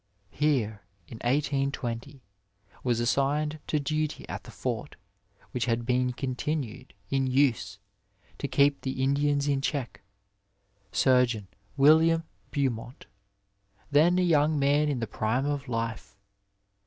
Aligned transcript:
Here, 0.31 0.81
in 1.07 1.17
1820, 1.17 2.23
was 2.83 2.99
assigned 2.99 3.59
to 3.67 3.79
duty 3.79 4.27
at 4.27 4.45
the 4.45 4.49
fort, 4.49 4.95
which 5.51 5.65
had 5.65 5.85
been 5.85 6.11
continued 6.13 6.95
in 7.11 7.27
use 7.27 7.77
to 8.39 8.47
keep 8.47 8.81
the 8.81 9.03
Indians 9.03 9.47
in 9.47 9.61
check. 9.61 10.01
Surgeon 10.91 11.49
William 11.77 12.23
Beaumont, 12.49 13.05
then 13.91 14.17
a 14.17 14.23
young 14.23 14.57
man 14.57 14.89
in 14.89 15.01
the 15.01 15.05
prime 15.05 15.45
of 15.45 15.67
life. 15.67 16.17